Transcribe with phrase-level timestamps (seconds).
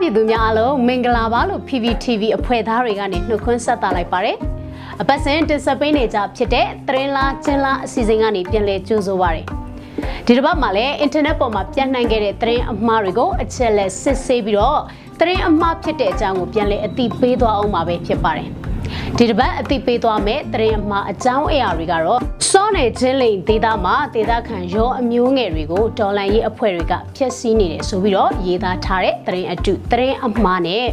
[0.00, 4.36] ပြည်သူများအားလုံးမင်္ဂလာပါလို့ PPTV အဖွဲ့သားတွေကနေနှုတ်ခွန်းဆက်တာလိုက်ပါတယ်။
[5.00, 9.42] အပတ်စဉ်တင်ဆက်ပေးနေကြဖြစ်တဲ့သတင်းလားကျင်းလားအစီအစဉ်ကနေပြန်လည်ကြိုဆိုပါရစေ။
[10.26, 14.80] ဒီတစ်ပတ်မှာလည်းအင်တာနက်ပေါ်မှာပြန့်နှံ့ခဲ့တဲ့သတင်းအမှားတွေကိုအချက်လက်စစ်ဆေးပြီးတော့
[15.18, 18.50] သတင်းအမှားဖြစ်တဲ့အကြောင်းကိုပြန်လည်အသိပေးသွားအောင်ပါပဲဖြစ်ပါတယ်။
[19.14, 22.20] ဒီတစ်ပတ်အသိပေးသွားမယ့်သတင်းအမှားအကြောင်းအရာတွေကတော့
[22.50, 30.86] စောနယ်ချင်းလိန်ဒေသမှာဒေသခံရောအမျိုးငယ်တွေကိုဒေါ်လာရေးအဖွဲ့တွေကဖျက်ဆီးနေတယ်ဆိုပြီးတော့ရေးသားထားတဲ့သတင်းအတုသတင်းအမှားနဲ့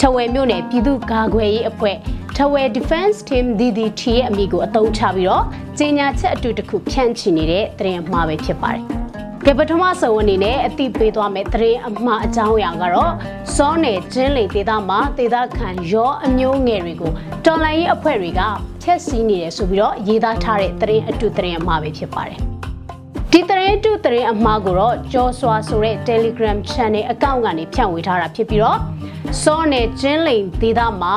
[0.00, 1.96] ထဝယ်မြို့နယ်ပြည်သူ့ကာကွယ်ရေးအဖွဲ့
[2.36, 5.44] ထဝယ် Defense Team DDT ရဲ့အမည်ကိုအသုံးချပြီးတော့
[5.78, 8.86] ကြေညာချက်အတူတခုဖြန့်ချီနေတဲ့သတင်းအမှားပဲဖြစ်ပါတယ်။
[9.48, 13.12] ကပထမဆုံးအနေနဲ့အတိပေးသွားမယ့်သတင်းအမှားအကြောင်းအရာကတော့
[13.54, 17.12] စောနယ်ကျင်းလေဒေသမှာဒေသခံရောအမျိုးငယ်တွေကို
[17.44, 18.40] တော်လိုင်းရေးအဖွဲ့တွေက
[18.82, 22.38] ဖျက်ဆီးနေတယ်ဆိုပြီးတော့ရေးသားထားတဲ့သတင်းအတုသတင်းအမှားပဲဖြစ်ပါတယ်။
[23.32, 28.78] ဒီသတင်းတုသတင်းအမှားကိုတော့ကြောစွာဆိုတဲ့ Telegram Channel အကောင့်ကနေဖြန့်ဝေထားတာဖြစ်ပြီးတော့
[29.42, 31.14] စောနယ်ကျင်းလိန်ဒေသမှာ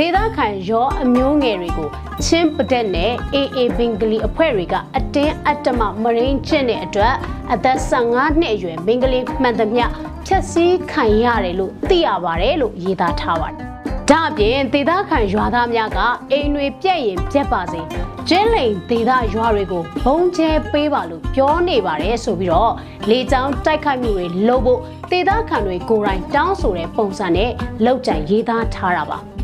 [0.00, 1.88] ဒေသခံရောအမျိုးငယ်တွေကို
[2.24, 7.14] ချင်းပတက်နဲ့ AA ဘင်္ဂလီအဖွဲ့တွေကအတင်းအတ္တမမရင်းကျင့်တဲ့အတွက်
[7.52, 9.86] အသက်15နှစ်အရွယ်ဘင်္ဂလီမှန်သမျှ
[10.26, 13.58] ဖြတ်စည်းခံရတယ်လို့သိရပါတယ်လို့ရေးသားထားပါတယ်။
[14.10, 15.98] ဒါအပြင်ဒေသခံရွာသားများက
[16.30, 17.80] အိမ်တွေပြက်ရင်ပြက်ပါစေ
[18.28, 22.72] ကျင်းလိန်ဒေသရွာတွေကိုဘုံကျဲပေးပါလို့ပြောနေပါတယ်ဆိုပြီးတော့
[23.10, 27.50] လေကြောင်းတိုက်ခိုက်မှုတွေလုပ်ဖို့ဒေသခံတွေကိုယ်တိုင်တောင်းဆိုတဲ့ပုံစံနဲ့
[27.84, 29.20] လောက်ကြံရေးသားထားတာပါ။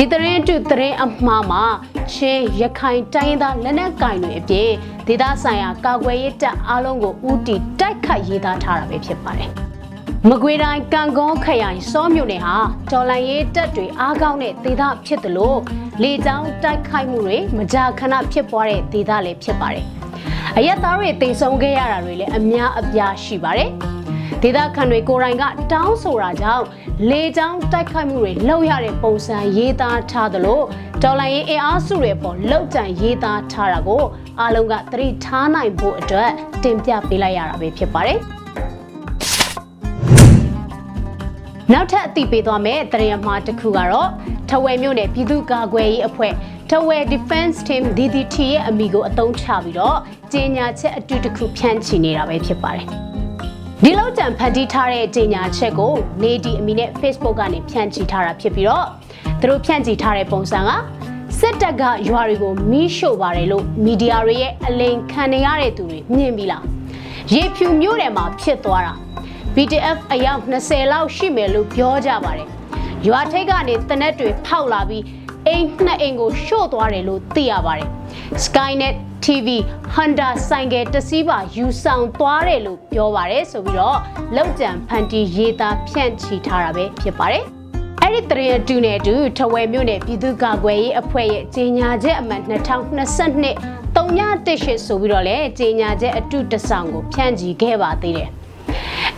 [0.00, 1.64] ဒီသတင်းတုသတင်းအမှားမှာ
[2.12, 4.70] ချင်းရခိုင်တိုင်းသားလက်နက်ကင်တွေအပြင်
[5.06, 9.50] ဒေသဆိုင်ရာကာကွယ်ရေးတပ်အားလုံးကိုဦးတည်တိုက်ခိုက်ရေးသားထားတာပဲဖြစ်ပါတယ်။
[10.28, 12.56] မကွေတိုင်းကံကောခရိုင်စောမြို့နယ်ဟာ
[12.92, 15.58] တော်လန်ရေးတပ်တွေအားကောင်းတဲ့ဒေသဖြစ်တယ်လို့
[16.02, 19.84] လေကြောင်းတိုက်ခိုက်မှုတွေမကြာခဏဖြစ်ပွားတဲ့ဒေသလည်းဖြစ်ပါတယ်။
[20.56, 23.70] အရက်သားတွေတိမ်ဆုံခဲ့ရတာတွေလည်းအများအပြားရှိပါတယ်။
[24.42, 26.64] ဒေသခံတွေကိုယ်တိုင်ကတောင်းဆိုတာကြောင့်
[27.10, 30.60] လေကြောင်းတိုက်ခိုက်မှုတွေလုပ်ရတဲ့ပုံစံရေးသားထားသလို
[31.02, 34.02] ဒေါ်လာရေးအင်အားစုတွေပေါ်လောက်ကြံရေးသားထားတာကို
[34.40, 36.30] အားလုံးကသတိထားနိုင်ဖို့အတွက်
[36.64, 38.18] တင်ပြပေးလိုက်ရတာပဲဖြစ်ပါတယ်
[41.72, 44.08] နောက်ထပ်အသိပေးသွားမယ့်တရမှားတစ်ခုကတော့
[44.48, 46.32] ထဝယ်မြို့နယ်ပြည်သူ့ကာကွယ်ရေးအဖွဲ့
[46.70, 49.98] ထဝယ် Defense Team DDT ရဲ့အမည်ကိုအသုံးချပြီးတော့
[50.32, 52.88] ကြေညာချက်အတူတခုဖြန့်ချီနေတာပဲဖြစ်ပါတယ်
[53.84, 58.86] ဒီလောက်တန်ဖန်တီးထားတဲ့ကြေညာချက်ကိုနေဒီအမီနဲ့ Facebook ကနေဖြန့်ချီထားတာဖြစ်ပြီးတော့
[59.40, 60.70] သူတို့ဖြန့်ချီထားတဲ့ပုံစံက
[61.38, 66.64] စစ်တပ်ကရွာတွေကိုမီးရှို့ပါတယ်လို့မီဒီယာတွေရဲ့အလိန်ခံနေရတဲ့သူတွေမြင်ပြီလား
[67.34, 68.94] ရေဖြူမြို့နယ်မှာဖြစ်သွားတာ
[69.54, 72.48] BTF အယောက်20လောက်ရှိမယ်လို့ပြောကြပါတယ်
[73.06, 75.04] ရွာထိပ်ကနေတနက်တွေဖောက်လာပြီး
[75.46, 77.88] အိမ်နှစ်အိမ်ကိုရှို့သွားတယ်လို့သိရပါတယ်
[78.44, 79.48] Skynet TV
[79.94, 83.98] Honda ဆိုင်ကယ်တစ်စီးပါယူဆောင်သွားတယ်လို့ပြောပါတယ်ဆိုပြီးတော့
[84.36, 87.44] လောက်ကြံဖန်တီရေးသားဖြန့်ချီထားတာပဲဖြစ်ပါတယ်
[88.00, 93.52] အဲ့ဒီတရင်အတူနဲ့အတူထဝယ်မြို့နယ်ပြည်သူ့ကာကွယ်ရေးအဖွဲ့ရဲ့ကြေညာချက်အမှတ်2022
[93.96, 98.30] 318ဆိုပြီးတော့လည်းကြေညာချက်အတူတဆောင်ကိုဖြန့်ချီခဲ့ပါသေးတယ်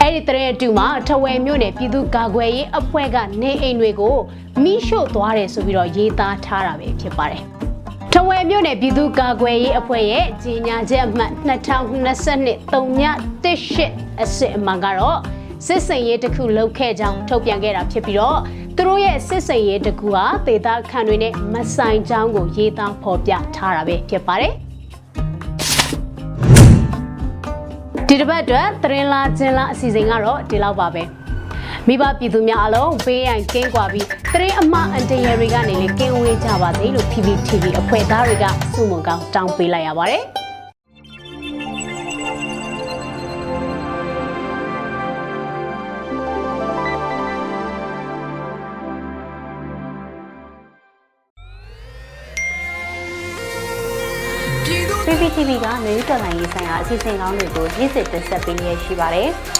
[0.01, 4.17] အဲ့ဒီတရင်အတူမှာထဝယ်မြို့နယ်ပြည်သူ့ကာကွယ်ရေးအဖွဲ့ကနေအိမ်တွေကို
[4.63, 7.70] မိရှို့သွားတယ်ဆိုပြီးတော့ရေးသားထားတာပဲဖြစ်ပါတယ်
[8.15, 15.19] ထဝယ်မြို့နယ်ပြည်သူ့ကာကွယ်ရေးအဖွဲ့ရဲ့ကြီးညာချက်အမှတ်2022 318အစစ်အမှန်ကတော့
[15.67, 18.39] စစ်စင်ရေးတစ်ခုလုပ်ခဲ့ကြောင်းထုတ်ပြန်ခဲ့တာဖြစ်ပြီးတော့
[18.77, 24.53] သူတို့ရဲ့စစ်စင်ရေးတစ်ခုဟာဒေသခံတွေနဲ့မဆိုင်ကြောင်းကိုရေးသားဖော်ပြထားတာပဲဖြစ်ပါတယ်
[28.09, 31.20] ဒီတစ်ပတ်အတွက်သတင်းလာခြင်းလာအစီအစဉ်ကတော့ဒီလောက်ပါပဲ
[31.89, 40.23] မိဘပြည်သူများအလုံးဘေးရန်ကင်းကွာပြီးသတင်းအမှားအန်တရတွေကနေလည်းကင်းဝေးကြပါစေလို့ PPTV အဖွဲ့သားတွေကစုမုံကောင်းတောင်းပေးလိုက်ရပါတယ်။
[55.07, 59.31] PPTV ကမျိုးတော်လိုင်းရေးဆိုင်ရာအစီအစဉ်ကောင်းတွေကိုရည်စည်တင်ဆက်ပေးနေရရှိပါတယ်။